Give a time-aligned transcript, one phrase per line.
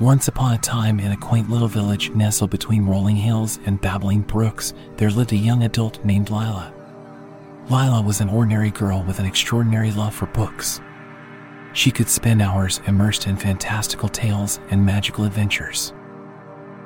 [0.00, 4.20] Once upon a time, in a quaint little village nestled between rolling hills and babbling
[4.20, 6.70] brooks, there lived a young adult named Lila.
[7.70, 10.82] Lila was an ordinary girl with an extraordinary love for books.
[11.72, 15.94] She could spend hours immersed in fantastical tales and magical adventures.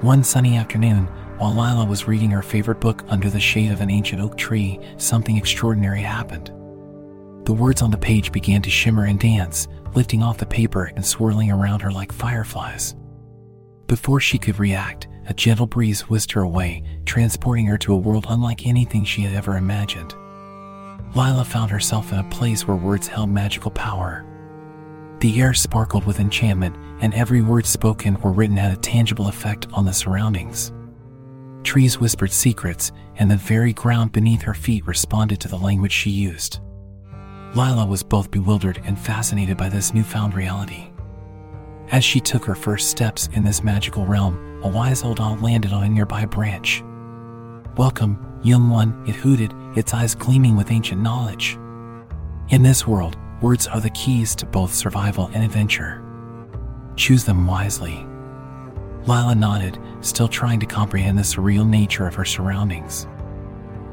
[0.00, 1.04] One sunny afternoon,
[1.38, 4.80] while Lila was reading her favorite book under the shade of an ancient oak tree,
[4.96, 6.50] something extraordinary happened.
[7.46, 11.06] The words on the page began to shimmer and dance, lifting off the paper and
[11.06, 12.96] swirling around her like fireflies.
[13.86, 18.26] Before she could react, a gentle breeze whisked her away, transporting her to a world
[18.28, 20.12] unlike anything she had ever imagined.
[21.14, 24.26] Lila found herself in a place where words held magical power.
[25.20, 29.68] The air sparkled with enchantment, and every word spoken or written had a tangible effect
[29.72, 30.72] on the surroundings.
[31.62, 36.10] Trees whispered secrets, and the very ground beneath her feet responded to the language she
[36.10, 36.58] used.
[37.56, 40.90] Lila was both bewildered and fascinated by this newfound reality.
[41.90, 45.72] As she took her first steps in this magical realm, a wise old owl landed
[45.72, 46.84] on a nearby branch.
[47.78, 51.58] Welcome, young one, it hooted, its eyes gleaming with ancient knowledge.
[52.50, 56.04] In this world, words are the keys to both survival and adventure.
[56.94, 58.06] Choose them wisely.
[59.06, 63.06] Lila nodded, still trying to comprehend the surreal nature of her surroundings.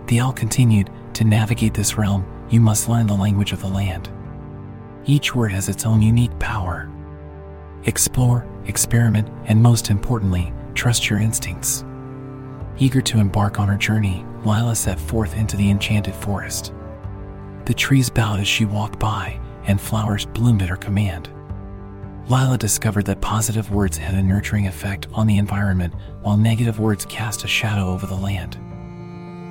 [0.08, 4.12] The owl continued, To navigate this realm, you must learn the language of the land.
[5.06, 6.88] Each word has its own unique power.
[7.86, 11.84] Explore, experiment, and most importantly, trust your instincts.
[12.78, 16.74] Eager to embark on her journey, Lila set forth into the enchanted forest.
[17.66, 21.30] The trees bowed as she walked by, and flowers bloomed at her command.
[22.28, 27.04] Lila discovered that positive words had a nurturing effect on the environment, while negative words
[27.06, 28.60] cast a shadow over the land.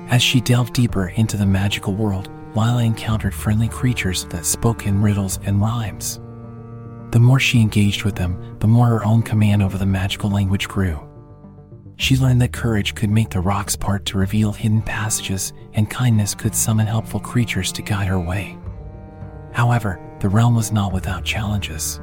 [0.09, 5.01] As she delved deeper into the magical world, Lila encountered friendly creatures that spoke in
[5.01, 6.19] riddles and rhymes.
[7.11, 10.67] The more she engaged with them, the more her own command over the magical language
[10.67, 10.99] grew.
[11.95, 16.35] She learned that courage could make the rocks part to reveal hidden passages, and kindness
[16.35, 18.57] could summon helpful creatures to guide her way.
[19.51, 21.99] However, the realm was not without challenges.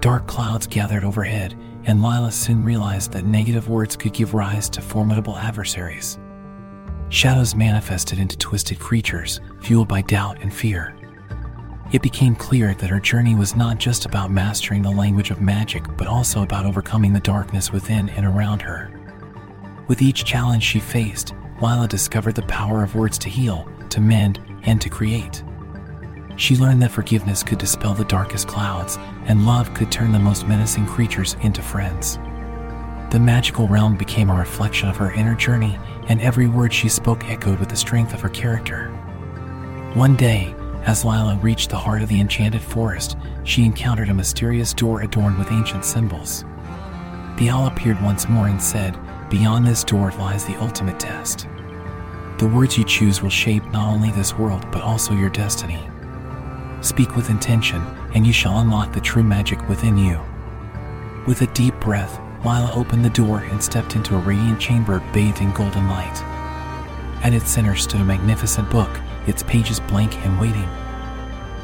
[0.00, 4.80] Dark clouds gathered overhead, and Lila soon realized that negative words could give rise to
[4.80, 6.18] formidable adversaries.
[7.08, 10.94] Shadows manifested into twisted creatures, fueled by doubt and fear.
[11.92, 15.84] It became clear that her journey was not just about mastering the language of magic,
[15.96, 18.90] but also about overcoming the darkness within and around her.
[19.88, 24.40] With each challenge she faced, Lila discovered the power of words to heal, to mend,
[24.62, 25.42] and to create.
[26.36, 30.46] She learned that forgiveness could dispel the darkest clouds, and love could turn the most
[30.48, 32.18] menacing creatures into friends.
[33.10, 37.28] The magical realm became a reflection of her inner journey, and every word she spoke
[37.28, 38.98] echoed with the strength of her character.
[39.94, 40.54] One day,
[40.86, 45.36] as Lila reached the heart of the enchanted forest, she encountered a mysterious door adorned
[45.36, 46.46] with ancient symbols.
[47.36, 48.98] The owl appeared once more and said,
[49.28, 51.46] Beyond this door lies the ultimate test.
[52.38, 55.86] The words you choose will shape not only this world, but also your destiny.
[56.80, 57.82] Speak with intention,
[58.14, 60.18] and you shall unlock the true magic within you.
[61.26, 65.42] With a deep breath, Lila opened the door and stepped into a radiant chamber bathed
[65.42, 66.22] in golden light.
[67.22, 68.88] At its center stood a magnificent book
[69.26, 70.68] its pages blank and waiting.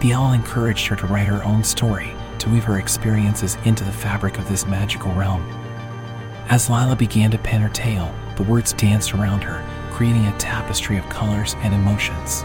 [0.01, 3.93] The owl encouraged her to write her own story, to weave her experiences into the
[3.93, 5.43] fabric of this magical realm.
[6.49, 10.97] As Lila began to pen her tale, the words danced around her, creating a tapestry
[10.97, 12.45] of colors and emotions.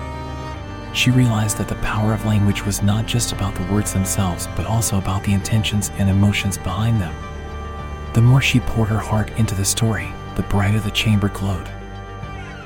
[0.94, 4.66] She realized that the power of language was not just about the words themselves, but
[4.66, 7.16] also about the intentions and emotions behind them.
[8.14, 11.70] The more she poured her heart into the story, the brighter the chamber glowed.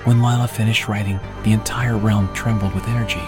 [0.08, 3.20] When Lila finished writing, the entire realm trembled with energy.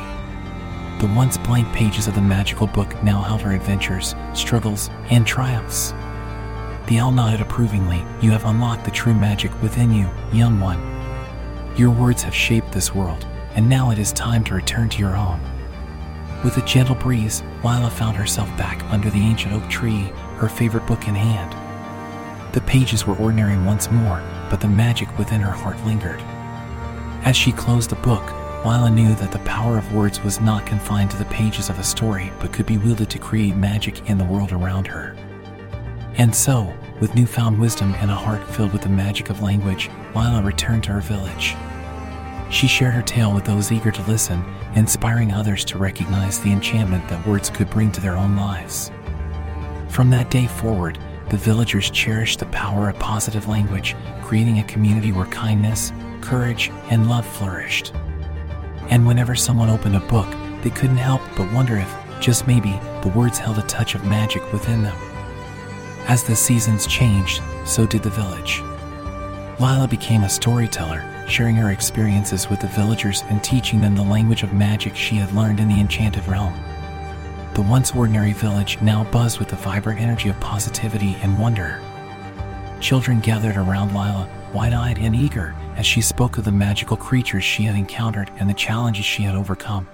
[1.06, 5.92] The once blank pages of the magical book now held her adventures, struggles, and triumphs.
[6.88, 8.06] The owl nodded approvingly.
[8.22, 10.80] You have unlocked the true magic within you, young one.
[11.76, 15.18] Your words have shaped this world, and now it is time to return to your
[15.18, 15.42] own.
[16.46, 20.88] With a gentle breeze, Lila found herself back under the ancient oak tree, her favorite
[20.88, 21.54] book in hand.
[22.54, 26.24] The pages were ordinary once more, but the magic within her heart lingered.
[27.24, 28.24] As she closed the book,
[28.66, 31.84] Lila knew that the power of words was not confined to the pages of a
[31.84, 35.16] story, but could be wielded to create magic in the world around her.
[36.16, 40.42] And so, with newfound wisdom and a heart filled with the magic of language, Lila
[40.42, 41.56] returned to her village.
[42.50, 44.44] She shared her tale with those eager to listen,
[44.76, 48.92] inspiring others to recognize the enchantment that words could bring to their own lives.
[49.88, 50.98] From that day forward,
[51.30, 57.10] the villagers cherished the power of positive language, creating a community where kindness, courage, and
[57.10, 57.94] love flourished.
[58.90, 60.28] And whenever someone opened a book,
[60.62, 64.52] they couldn't help but wonder if, just maybe, the words held a touch of magic
[64.52, 64.98] within them.
[66.08, 68.62] As the seasons changed, so did the village.
[69.60, 74.44] Lila became a storyteller, sharing her experiences with the villagers and teaching them the language
[74.44, 76.54] of magic she had learned in the enchanted realm.
[77.54, 81.82] The once ordinary village now buzzed with the vibrant energy of positivity and wonder.
[82.80, 87.42] Children gathered around Lila, wide eyed and eager, as she spoke of the magical creatures
[87.42, 89.88] she had encountered and the challenges she had overcome.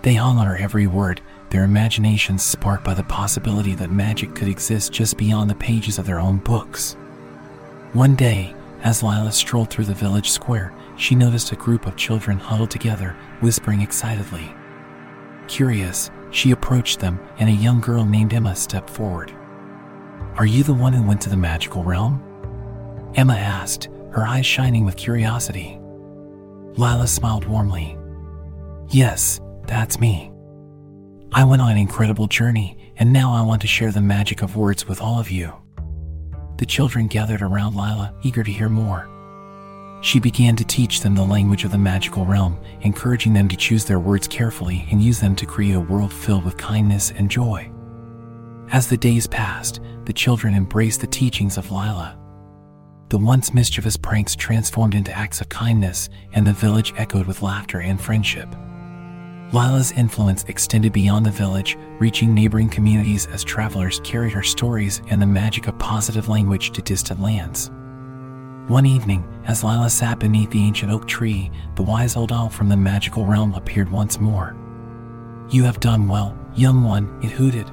[0.00, 1.20] They hung on her every word,
[1.50, 6.06] their imaginations sparked by the possibility that magic could exist just beyond the pages of
[6.06, 6.94] their own books.
[7.92, 8.54] One day,
[8.84, 13.14] as Lila strolled through the village square, she noticed a group of children huddled together,
[13.40, 14.50] whispering excitedly.
[15.46, 19.30] Curious, she approached them, and a young girl named Emma stepped forward.
[20.36, 22.22] Are you the one who went to the magical realm?
[23.14, 25.78] Emma asked, her eyes shining with curiosity.
[26.78, 27.98] Lila smiled warmly.
[28.88, 30.32] Yes, that's me.
[31.32, 34.56] I went on an incredible journey, and now I want to share the magic of
[34.56, 35.52] words with all of you.
[36.56, 39.06] The children gathered around Lila, eager to hear more.
[40.00, 43.84] She began to teach them the language of the magical realm, encouraging them to choose
[43.84, 47.70] their words carefully and use them to create a world filled with kindness and joy.
[48.72, 52.18] As the days passed, the children embraced the teachings of Lila.
[53.08, 57.80] The once mischievous pranks transformed into acts of kindness, and the village echoed with laughter
[57.80, 58.48] and friendship.
[59.52, 65.22] Lila's influence extended beyond the village, reaching neighboring communities as travelers carried her stories and
[65.22, 67.70] the magic of positive language to distant lands.
[68.66, 72.68] One evening, as Lila sat beneath the ancient oak tree, the wise old owl from
[72.68, 74.56] the magical realm appeared once more.
[75.48, 77.70] You have done well, young one, it hooted.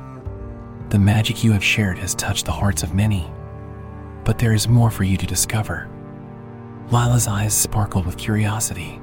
[0.89, 3.27] The magic you have shared has touched the hearts of many.
[4.23, 5.89] But there is more for you to discover.
[6.91, 8.99] Lila's eyes sparkled with curiosity.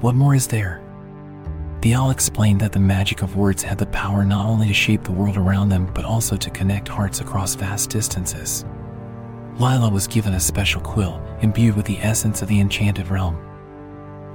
[0.00, 0.82] What more is there?
[1.82, 5.02] The owl explained that the magic of words had the power not only to shape
[5.02, 8.66] the world around them, but also to connect hearts across vast distances.
[9.58, 13.38] Lila was given a special quill imbued with the essence of the enchanted realm.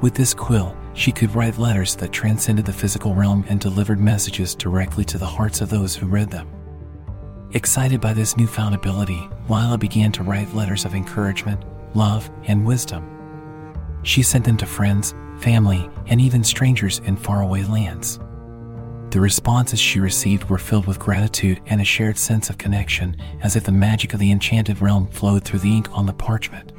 [0.02, 4.56] With this quill, she could write letters that transcended the physical realm and delivered messages
[4.56, 6.48] directly to the hearts of those who read them.
[7.56, 11.64] Excited by this newfound ability, Lila began to write letters of encouragement,
[11.96, 13.10] love, and wisdom.
[14.04, 18.20] She sent them to friends, family, and even strangers in faraway lands.
[19.12, 23.56] The responses she received were filled with gratitude and a shared sense of connection, as
[23.56, 26.74] if the magic of the enchanted realm flowed through the ink on the parchment.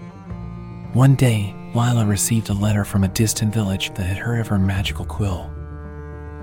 [0.93, 4.58] One day, Lila received a letter from a distant village that had heard of her
[4.58, 5.50] magical quill.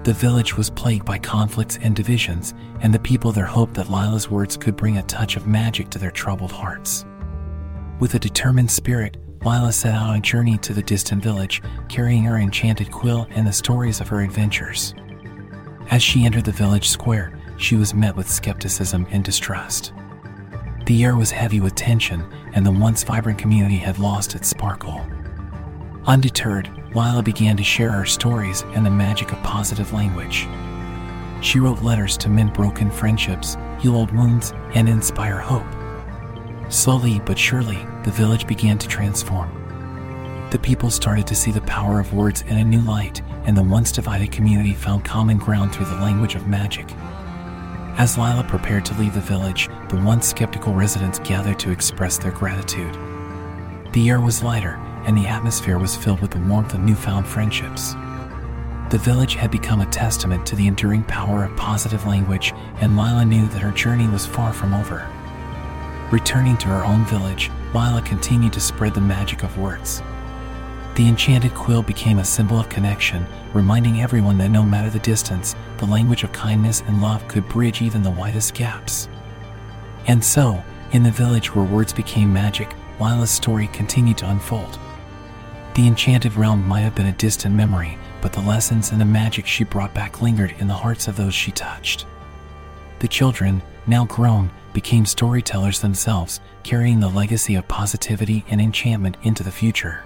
[0.03, 4.29] The village was plagued by conflicts and divisions, and the people there hoped that Lila's
[4.29, 7.05] words could bring a touch of magic to their troubled hearts.
[8.01, 9.15] With a determined spirit,
[9.45, 13.47] Lila set out on a journey to the distant village, carrying her enchanted quill and
[13.47, 14.93] the stories of her adventures.
[15.89, 19.93] As she entered the village square, she was met with skepticism and distrust.
[20.85, 25.01] The air was heavy with tension, and the once vibrant community had lost its sparkle.
[26.05, 30.47] Undeterred, Lila began to share her stories and the magic of positive language.
[31.41, 35.65] She wrote letters to mend broken friendships, heal old wounds, and inspire hope.
[36.71, 39.49] Slowly but surely, the village began to transform.
[40.51, 43.63] The people started to see the power of words in a new light, and the
[43.63, 46.85] once divided community found common ground through the language of magic.
[47.97, 52.31] As Lila prepared to leave the village, the once skeptical residents gathered to express their
[52.31, 52.93] gratitude.
[53.93, 57.93] The air was lighter, and the atmosphere was filled with the warmth of newfound friendships.
[58.89, 63.25] The village had become a testament to the enduring power of positive language, and Lila
[63.25, 65.09] knew that her journey was far from over.
[66.11, 70.03] Returning to her own village, Lila continued to spread the magic of words.
[70.95, 75.55] The enchanted quill became a symbol of connection, reminding everyone that no matter the distance,
[75.77, 79.09] the language of kindness and love could bridge even the widest gaps.
[80.05, 84.77] And so, in the village where words became magic, Lila's story continued to unfold.
[85.75, 89.47] The enchanted realm might have been a distant memory, but the lessons and the magic
[89.47, 92.05] she brought back lingered in the hearts of those she touched.
[92.99, 99.41] The children, now grown, became storytellers themselves, carrying the legacy of positivity and enchantment into
[99.41, 100.03] the future.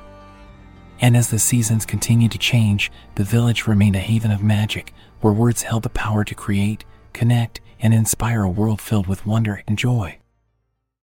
[1.02, 5.34] And as the seasons continued to change, the village remained a haven of magic, where
[5.34, 9.78] words held the power to create, connect, and inspire a world filled with wonder and
[9.78, 10.18] joy.